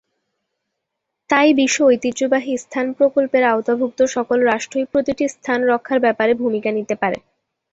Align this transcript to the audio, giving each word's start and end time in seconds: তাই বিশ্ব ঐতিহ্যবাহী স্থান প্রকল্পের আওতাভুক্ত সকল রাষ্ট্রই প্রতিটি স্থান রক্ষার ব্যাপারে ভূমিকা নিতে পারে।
তাই 1.29 1.49
বিশ্ব 1.53 1.77
ঐতিহ্যবাহী 1.87 2.53
স্থান 2.57 2.85
প্রকল্পের 2.97 3.43
আওতাভুক্ত 3.45 3.99
সকল 4.15 4.37
রাষ্ট্রই 4.51 4.85
প্রতিটি 4.91 5.25
স্থান 5.35 5.59
রক্ষার 5.71 5.99
ব্যাপারে 6.05 6.33
ভূমিকা 6.41 6.69
নিতে 6.77 6.95
পারে। 7.01 7.17